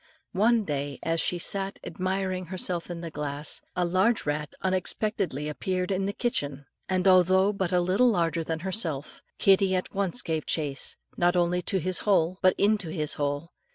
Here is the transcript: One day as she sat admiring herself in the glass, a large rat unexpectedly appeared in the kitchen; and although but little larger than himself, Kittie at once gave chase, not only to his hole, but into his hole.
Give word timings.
One 0.33 0.63
day 0.63 0.97
as 1.03 1.21
she 1.21 1.37
sat 1.37 1.77
admiring 1.83 2.47
herself 2.47 2.89
in 2.89 3.01
the 3.01 3.11
glass, 3.11 3.61
a 3.75 3.85
large 3.85 4.25
rat 4.25 4.55
unexpectedly 4.63 5.47
appeared 5.47 5.91
in 5.91 6.05
the 6.07 6.11
kitchen; 6.11 6.65
and 6.89 7.07
although 7.07 7.53
but 7.53 7.71
little 7.71 8.09
larger 8.09 8.43
than 8.43 8.61
himself, 8.61 9.21
Kittie 9.37 9.75
at 9.75 9.93
once 9.93 10.23
gave 10.23 10.47
chase, 10.47 10.97
not 11.17 11.35
only 11.35 11.61
to 11.61 11.77
his 11.77 11.99
hole, 11.99 12.39
but 12.41 12.55
into 12.57 12.89
his 12.89 13.13
hole. 13.13 13.51